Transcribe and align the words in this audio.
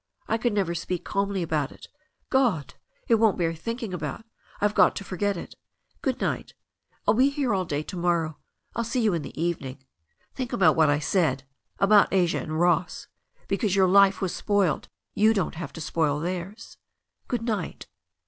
I 0.27 0.39
could 0.39 0.51
never 0.53 0.73
speak 0.73 1.03
calmly 1.03 1.43
about 1.43 1.71
it. 1.71 1.87
God! 2.31 2.73
it 3.07 3.19
won't 3.19 3.37
bear 3.37 3.53
thinking 3.53 3.91
abouf— 3.93 4.23
I've 4.59 4.73
got 4.73 4.95
to 4.95 5.03
forget 5.03 5.37
it. 5.37 5.53
Good 6.01 6.19
night. 6.19 6.55
I'll 7.07 7.13
be 7.13 7.29
here 7.29 7.53
all 7.53 7.65
day 7.65 7.83
to 7.83 7.95
morrow; 7.97 8.39
I'll 8.75 8.83
see 8.83 8.99
you 8.99 9.13
in 9.13 9.21
the 9.21 9.39
evening. 9.39 9.83
Think 10.33 10.49
abotxt 10.49 10.73
342 10.73 10.73
THE 10.73 10.73
STORY 10.73 10.73
OF 10.73 10.73
A 10.73 10.73
NEW 10.73 10.73
ZEALAND 10.73 10.73
KIVEB 10.73 10.77
what 10.77 10.89
I 10.89 10.99
said, 10.99 11.43
about 11.77 12.13
Asia 12.13 12.39
and 12.39 12.59
Ross— 12.59 13.07
^because 13.47 13.75
your 13.75 13.87
life 13.87 14.21
was 14.21 14.33
spoiled 14.33 14.89
you 15.13 15.33
don't 15.35 15.53
have 15.61 15.73
to 15.73 15.79
spoil 15.81 16.19
theirs. 16.19 16.77
Good 17.27 17.43
night." 17.43 17.87